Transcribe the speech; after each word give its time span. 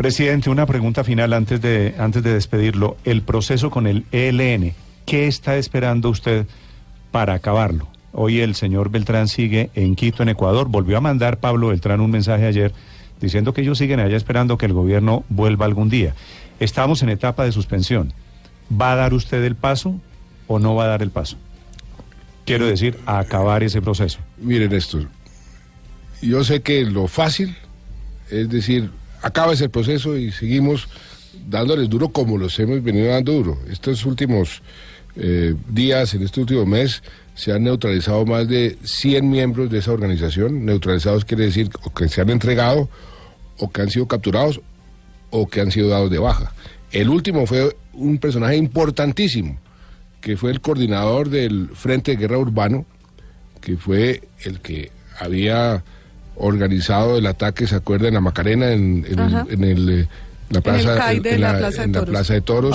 Presidente, 0.00 0.48
una 0.48 0.64
pregunta 0.64 1.04
final 1.04 1.34
antes 1.34 1.60
de, 1.60 1.94
antes 1.98 2.22
de 2.22 2.32
despedirlo. 2.32 2.96
El 3.04 3.20
proceso 3.20 3.70
con 3.70 3.86
el 3.86 4.06
ELN, 4.12 4.72
¿qué 5.04 5.26
está 5.26 5.58
esperando 5.58 6.08
usted 6.08 6.46
para 7.10 7.34
acabarlo? 7.34 7.86
Hoy 8.14 8.40
el 8.40 8.54
señor 8.54 8.90
Beltrán 8.90 9.28
sigue 9.28 9.68
en 9.74 9.96
Quito, 9.96 10.22
en 10.22 10.30
Ecuador. 10.30 10.68
Volvió 10.70 10.96
a 10.96 11.02
mandar 11.02 11.38
Pablo 11.38 11.68
Beltrán 11.68 12.00
un 12.00 12.10
mensaje 12.10 12.46
ayer 12.46 12.72
diciendo 13.20 13.52
que 13.52 13.60
ellos 13.60 13.76
siguen 13.76 14.00
allá 14.00 14.16
esperando 14.16 14.56
que 14.56 14.64
el 14.64 14.72
gobierno 14.72 15.22
vuelva 15.28 15.66
algún 15.66 15.90
día. 15.90 16.14
Estamos 16.60 17.02
en 17.02 17.10
etapa 17.10 17.44
de 17.44 17.52
suspensión. 17.52 18.14
¿Va 18.72 18.92
a 18.92 18.96
dar 18.96 19.12
usted 19.12 19.44
el 19.44 19.54
paso 19.54 20.00
o 20.46 20.58
no 20.58 20.74
va 20.74 20.84
a 20.84 20.88
dar 20.88 21.02
el 21.02 21.10
paso? 21.10 21.36
Quiero 22.46 22.64
decir, 22.64 22.98
a 23.04 23.18
acabar 23.18 23.62
ese 23.62 23.82
proceso. 23.82 24.18
Miren 24.38 24.72
esto, 24.72 25.04
yo 26.22 26.42
sé 26.42 26.62
que 26.62 26.86
lo 26.86 27.06
fácil 27.06 27.54
es 28.30 28.48
decir, 28.48 28.90
acaba 29.22 29.52
ese 29.52 29.68
proceso 29.68 30.16
y 30.16 30.32
seguimos 30.32 30.88
dándoles 31.48 31.88
duro 31.88 32.10
como 32.10 32.38
los 32.38 32.58
hemos 32.58 32.82
venido 32.82 33.08
dando 33.08 33.32
duro. 33.32 33.58
Estos 33.70 34.04
últimos 34.04 34.62
eh, 35.16 35.54
días, 35.68 36.14
en 36.14 36.22
este 36.22 36.40
último 36.40 36.66
mes, 36.66 37.02
se 37.34 37.52
han 37.52 37.64
neutralizado 37.64 38.24
más 38.26 38.48
de 38.48 38.76
100 38.82 39.28
miembros 39.28 39.70
de 39.70 39.78
esa 39.78 39.92
organización. 39.92 40.64
Neutralizados 40.64 41.24
quiere 41.24 41.44
decir 41.44 41.70
o 41.84 41.92
que 41.92 42.08
se 42.08 42.20
han 42.20 42.30
entregado, 42.30 42.88
o 43.58 43.70
que 43.70 43.82
han 43.82 43.90
sido 43.90 44.06
capturados, 44.06 44.60
o 45.30 45.48
que 45.48 45.60
han 45.60 45.70
sido 45.70 45.88
dados 45.88 46.10
de 46.10 46.18
baja. 46.18 46.52
El 46.92 47.08
último 47.08 47.46
fue 47.46 47.76
un 47.92 48.18
personaje 48.18 48.56
importantísimo, 48.56 49.58
que 50.20 50.36
fue 50.36 50.50
el 50.50 50.60
coordinador 50.60 51.30
del 51.30 51.70
Frente 51.74 52.12
de 52.12 52.16
Guerra 52.18 52.38
Urbano, 52.38 52.84
que 53.60 53.76
fue 53.76 54.22
el 54.42 54.60
que 54.60 54.90
había 55.18 55.84
organizado 56.36 57.18
el 57.18 57.26
ataque, 57.26 57.66
¿se 57.66 57.76
acuerda? 57.76 58.08
En 58.08 58.14
la 58.14 58.20
Macarena, 58.20 58.72
en, 58.72 59.04
el, 59.08 60.08
la 60.48 60.60
plaza, 60.60 61.12
de 61.12 61.38
la, 61.38 61.58
plaza 62.04 62.34
de 62.34 62.40
Toros. 62.40 62.74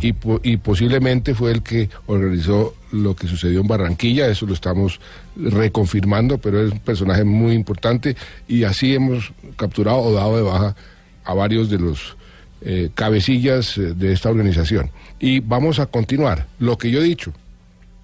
Y, 0.00 0.14
y, 0.42 0.56
posiblemente 0.58 1.34
fue 1.34 1.50
el 1.50 1.62
que 1.62 1.88
organizó 2.06 2.74
lo 2.92 3.16
que 3.16 3.26
sucedió 3.26 3.60
en 3.60 3.66
Barranquilla, 3.66 4.28
eso 4.28 4.46
lo 4.46 4.54
estamos 4.54 5.00
reconfirmando, 5.36 6.38
pero 6.38 6.64
es 6.64 6.72
un 6.72 6.78
personaje 6.78 7.24
muy 7.24 7.54
importante 7.54 8.16
y 8.46 8.64
así 8.64 8.94
hemos 8.94 9.32
capturado 9.56 9.98
o 9.98 10.12
dado 10.12 10.36
de 10.36 10.42
baja 10.42 10.76
a 11.24 11.34
varios 11.34 11.70
de 11.70 11.78
los 11.78 12.16
eh, 12.60 12.90
cabecillas 12.94 13.76
eh, 13.78 13.94
de 13.94 14.12
esta 14.12 14.30
organización. 14.30 14.90
Y 15.18 15.40
vamos 15.40 15.80
a 15.80 15.86
continuar. 15.86 16.46
Lo 16.58 16.78
que 16.78 16.90
yo 16.90 17.00
he 17.00 17.04
dicho, 17.04 17.32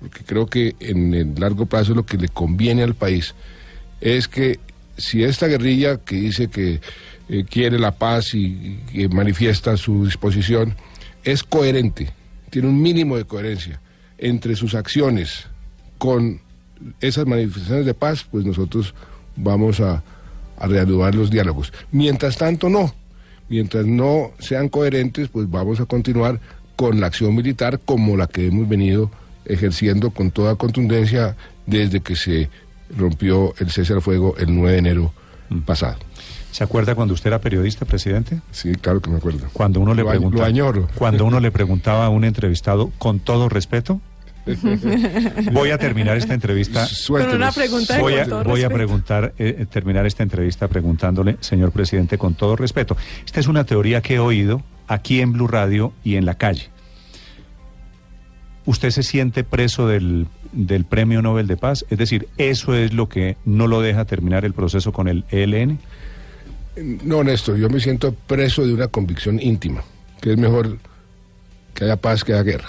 porque 0.00 0.24
creo 0.24 0.46
que 0.46 0.74
en 0.80 1.14
el 1.14 1.34
largo 1.36 1.66
plazo 1.66 1.94
lo 1.94 2.04
que 2.04 2.16
le 2.16 2.28
conviene 2.28 2.82
al 2.82 2.94
país, 2.94 3.34
es 4.00 4.26
que 4.26 4.58
si 4.98 5.22
esta 5.22 5.46
guerrilla 5.46 5.98
que 5.98 6.16
dice 6.16 6.48
que 6.48 6.80
eh, 7.28 7.44
quiere 7.48 7.78
la 7.78 7.92
paz 7.92 8.34
y, 8.34 8.80
que 8.92 9.08
manifiesta 9.08 9.76
su 9.76 10.04
disposición 10.04 10.74
es 11.24 11.42
coherente, 11.42 12.10
tiene 12.50 12.68
un 12.68 12.80
mínimo 12.82 13.16
de 13.16 13.24
coherencia 13.24 13.80
entre 14.18 14.56
sus 14.56 14.74
acciones 14.74 15.46
con 15.98 16.40
esas 17.00 17.26
manifestaciones 17.26 17.86
de 17.86 17.94
paz, 17.94 18.26
pues 18.30 18.44
nosotros 18.44 18.94
vamos 19.36 19.80
a, 19.80 20.02
a 20.58 20.66
reanudar 20.66 21.14
los 21.14 21.30
diálogos. 21.30 21.72
Mientras 21.92 22.36
tanto, 22.36 22.68
no. 22.68 22.94
Mientras 23.48 23.86
no 23.86 24.32
sean 24.38 24.68
coherentes, 24.68 25.28
pues 25.28 25.50
vamos 25.50 25.80
a 25.80 25.86
continuar 25.86 26.40
con 26.76 27.00
la 27.00 27.06
acción 27.06 27.34
militar 27.34 27.80
como 27.80 28.16
la 28.16 28.26
que 28.26 28.46
hemos 28.46 28.68
venido 28.68 29.10
ejerciendo 29.44 30.10
con 30.10 30.30
toda 30.30 30.56
contundencia 30.56 31.36
desde 31.66 32.00
que 32.00 32.14
se 32.14 32.50
rompió 32.96 33.54
el 33.58 33.70
cese 33.70 33.92
al 33.92 34.02
fuego 34.02 34.34
el 34.38 34.54
9 34.54 34.72
de 34.72 34.78
enero 34.78 35.12
mm. 35.50 35.60
pasado. 35.60 35.98
¿Se 36.50 36.64
acuerda 36.64 36.94
cuando 36.94 37.14
usted 37.14 37.28
era 37.28 37.40
periodista, 37.40 37.84
presidente? 37.84 38.40
Sí, 38.50 38.72
claro 38.74 39.00
que 39.00 39.10
me 39.10 39.18
acuerdo. 39.18 39.48
Cuando 39.52 39.80
uno 39.80 39.94
le 39.94 40.04
preguntaba, 40.04 40.50
Cuando 40.94 41.24
uno 41.24 41.40
le 41.40 41.50
preguntaba 41.52 42.06
a 42.06 42.08
un 42.08 42.24
entrevistado 42.24 42.90
con 42.98 43.20
todo 43.20 43.48
respeto. 43.48 44.00
voy 45.52 45.70
a 45.70 45.78
terminar 45.78 46.16
esta 46.16 46.32
entrevista. 46.32 46.88
una 47.10 47.52
pregunta 47.52 48.00
voy, 48.00 48.14
a, 48.14 48.24
voy 48.24 48.62
a 48.62 48.70
preguntar, 48.70 49.34
eh, 49.38 49.56
eh, 49.58 49.66
terminar 49.66 50.06
esta 50.06 50.22
entrevista 50.22 50.68
preguntándole, 50.68 51.36
señor 51.40 51.70
presidente, 51.70 52.16
con 52.16 52.34
todo 52.34 52.56
respeto. 52.56 52.96
Esta 53.26 53.40
es 53.40 53.46
una 53.46 53.64
teoría 53.64 54.00
que 54.00 54.14
he 54.14 54.18
oído 54.18 54.62
aquí 54.86 55.20
en 55.20 55.34
Blue 55.34 55.48
Radio 55.48 55.92
y 56.02 56.16
en 56.16 56.24
la 56.24 56.36
calle. 56.36 56.70
¿Usted 58.64 58.90
se 58.90 59.02
siente 59.02 59.44
preso 59.44 59.86
del 59.86 60.26
del 60.52 60.84
Premio 60.84 61.22
Nobel 61.22 61.46
de 61.46 61.56
Paz? 61.56 61.84
Es 61.90 61.98
decir, 61.98 62.28
¿eso 62.38 62.74
es 62.74 62.92
lo 62.92 63.08
que 63.08 63.36
no 63.44 63.66
lo 63.66 63.80
deja 63.80 64.04
terminar 64.04 64.44
el 64.44 64.52
proceso 64.52 64.92
con 64.92 65.08
el 65.08 65.24
ELN? 65.30 65.78
No, 67.04 67.24
Néstor, 67.24 67.56
yo 67.56 67.68
me 67.68 67.80
siento 67.80 68.12
preso 68.12 68.66
de 68.66 68.72
una 68.72 68.88
convicción 68.88 69.40
íntima, 69.40 69.82
que 70.20 70.32
es 70.32 70.38
mejor 70.38 70.78
que 71.74 71.84
haya 71.84 71.96
paz 71.96 72.24
que 72.24 72.32
haya 72.32 72.42
guerra. 72.42 72.68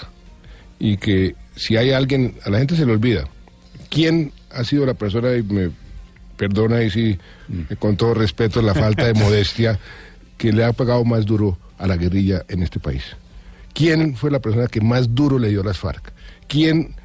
Y 0.78 0.96
que 0.96 1.34
si 1.56 1.76
hay 1.76 1.90
alguien, 1.90 2.34
a 2.44 2.50
la 2.50 2.58
gente 2.58 2.76
se 2.76 2.86
le 2.86 2.92
olvida, 2.92 3.24
¿quién 3.88 4.32
ha 4.50 4.64
sido 4.64 4.86
la 4.86 4.94
persona, 4.94 5.34
y 5.34 5.42
me 5.42 5.70
perdona 6.36 6.82
y 6.82 6.90
si 6.90 7.18
mm. 7.48 7.74
con 7.78 7.96
todo 7.96 8.14
respeto 8.14 8.62
la 8.62 8.74
falta 8.74 9.06
de 9.06 9.14
modestia, 9.20 9.78
que 10.38 10.52
le 10.52 10.64
ha 10.64 10.72
pagado 10.72 11.04
más 11.04 11.26
duro 11.26 11.58
a 11.78 11.86
la 11.86 11.96
guerrilla 11.96 12.44
en 12.48 12.62
este 12.62 12.80
país? 12.80 13.02
¿Quién 13.72 14.16
fue 14.16 14.30
la 14.30 14.40
persona 14.40 14.66
que 14.66 14.80
más 14.80 15.14
duro 15.14 15.38
le 15.38 15.48
dio 15.48 15.60
a 15.60 15.64
las 15.64 15.78
FARC? 15.78 16.12
¿Quién 16.48 16.96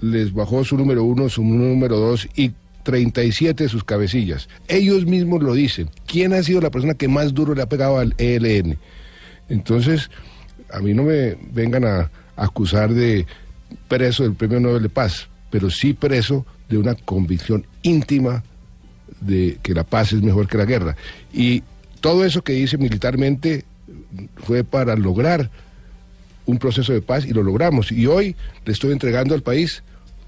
les 0.00 0.32
bajó 0.32 0.64
su 0.64 0.76
número 0.76 1.04
uno, 1.04 1.28
su 1.28 1.42
número 1.42 1.98
dos 1.98 2.28
y 2.34 2.52
37 2.84 3.64
de 3.64 3.68
sus 3.68 3.84
cabecillas. 3.84 4.48
Ellos 4.66 5.04
mismos 5.04 5.42
lo 5.42 5.54
dicen. 5.54 5.90
¿Quién 6.06 6.32
ha 6.32 6.42
sido 6.42 6.60
la 6.60 6.70
persona 6.70 6.94
que 6.94 7.08
más 7.08 7.34
duro 7.34 7.54
le 7.54 7.62
ha 7.62 7.68
pegado 7.68 7.98
al 7.98 8.14
ELN? 8.18 8.78
Entonces, 9.48 10.10
a 10.72 10.80
mí 10.80 10.94
no 10.94 11.04
me 11.04 11.36
vengan 11.52 11.84
a 11.84 12.10
acusar 12.36 12.92
de 12.94 13.26
preso 13.88 14.22
del 14.22 14.34
Premio 14.34 14.60
Nobel 14.60 14.82
de 14.82 14.88
Paz, 14.88 15.28
pero 15.50 15.70
sí 15.70 15.92
preso 15.92 16.46
de 16.68 16.78
una 16.78 16.94
convicción 16.94 17.66
íntima 17.82 18.42
de 19.20 19.58
que 19.62 19.74
la 19.74 19.84
paz 19.84 20.12
es 20.12 20.22
mejor 20.22 20.46
que 20.46 20.58
la 20.58 20.64
guerra. 20.64 20.96
Y 21.32 21.62
todo 22.00 22.24
eso 22.24 22.42
que 22.42 22.52
dice 22.52 22.78
militarmente 22.78 23.64
fue 24.36 24.64
para 24.64 24.96
lograr 24.96 25.50
un 26.46 26.58
proceso 26.58 26.92
de 26.92 27.02
paz 27.02 27.26
y 27.26 27.32
lo 27.32 27.42
logramos. 27.42 27.92
Y 27.92 28.06
hoy 28.06 28.36
le 28.64 28.72
estoy 28.72 28.92
entregando 28.92 29.34
al 29.34 29.42
país 29.42 29.82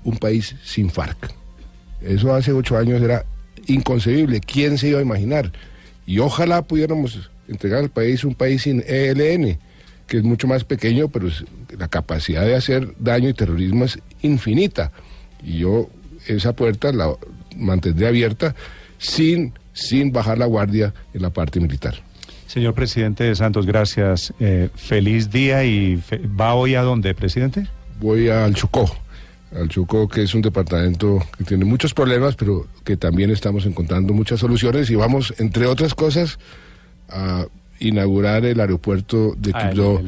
un 0.04 0.16
país 0.16 0.54
sin 0.64 0.90
FARC. 0.90 1.32
Eso 2.00 2.34
hace 2.34 2.52
ocho 2.52 2.76
años 2.76 3.02
era 3.02 3.24
inconcebible. 3.66 4.40
¿Quién 4.40 4.78
se 4.78 4.88
iba 4.88 4.98
a 4.98 5.02
imaginar? 5.02 5.52
Y 6.06 6.18
ojalá 6.18 6.62
pudiéramos 6.62 7.30
entregar 7.48 7.80
al 7.80 7.90
país 7.90 8.24
un 8.24 8.34
país 8.34 8.62
sin 8.62 8.82
ELN, 8.86 9.58
que 10.06 10.16
es 10.16 10.22
mucho 10.22 10.46
más 10.46 10.64
pequeño, 10.64 11.08
pero 11.08 11.28
la 11.78 11.88
capacidad 11.88 12.44
de 12.44 12.54
hacer 12.54 12.94
daño 12.98 13.28
y 13.28 13.34
terrorismo 13.34 13.84
es 13.84 13.98
infinita. 14.22 14.92
Y 15.44 15.58
yo 15.58 15.88
esa 16.26 16.52
puerta 16.54 16.92
la 16.92 17.14
mantendré 17.56 18.06
abierta 18.06 18.54
sin, 18.98 19.52
sin 19.72 20.12
bajar 20.12 20.38
la 20.38 20.46
guardia 20.46 20.94
en 21.14 21.22
la 21.22 21.30
parte 21.30 21.60
militar. 21.60 21.94
Señor 22.46 22.74
presidente 22.74 23.24
de 23.24 23.34
Santos, 23.36 23.64
gracias. 23.64 24.34
Eh, 24.40 24.70
feliz 24.74 25.30
día 25.30 25.64
y 25.64 26.02
¿va 26.38 26.54
hoy 26.54 26.74
a 26.74 26.82
dónde, 26.82 27.14
presidente? 27.14 27.68
Voy 28.00 28.28
al 28.28 28.54
Chocó, 28.54 28.90
al 29.54 29.68
Chocó, 29.68 30.08
que 30.08 30.22
es 30.22 30.34
un 30.34 30.42
departamento 30.42 31.18
que 31.36 31.44
tiene 31.44 31.64
muchos 31.64 31.94
problemas, 31.94 32.36
pero 32.36 32.66
que 32.84 32.96
también 32.96 33.30
estamos 33.30 33.66
encontrando 33.66 34.12
muchas 34.12 34.40
soluciones 34.40 34.90
y 34.90 34.94
vamos, 34.94 35.34
entre 35.38 35.66
otras 35.66 35.94
cosas, 35.94 36.38
a 37.08 37.46
inaugurar 37.80 38.44
el 38.44 38.60
aeropuerto 38.60 39.34
de 39.36 39.52
ah, 39.54 39.70
Quibdó, 39.70 40.00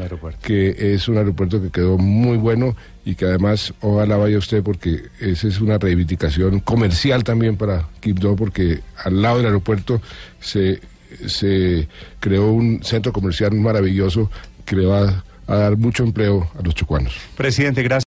que 0.43 0.95
es 0.95 1.09
un 1.09 1.17
aeropuerto 1.17 1.61
que 1.61 1.71
quedó 1.71 1.97
muy 1.97 2.37
bueno 2.37 2.77
y 3.05 3.15
que 3.15 3.25
además 3.25 3.73
ojalá 3.81 4.17
vaya 4.17 4.39
usted 4.39 4.63
porque 4.63 5.05
esa 5.21 5.49
es 5.49 5.61
una 5.61 5.79
reivindicación 5.79 6.61
comercial 6.61 7.25
también 7.25 7.57
para 7.57 7.89
Quibdó 8.01 8.37
porque 8.37 8.81
al 9.03 9.23
lado 9.23 9.39
del 9.39 9.47
aeropuerto 9.47 10.03
se 10.39 10.81
se 11.27 11.89
creó 12.21 12.53
un 12.53 12.83
centro 12.83 13.13
comercial 13.13 13.53
maravilloso 13.53 14.31
que 14.65 14.77
le 14.77 14.87
va 14.87 15.25
a 15.47 15.57
dar 15.57 15.77
mucho 15.77 16.05
empleo 16.05 16.51
a 16.59 16.63
los 16.63 16.75
chocuanos. 16.75 17.15
Presidente, 17.37 17.83
gracias. 17.83 18.01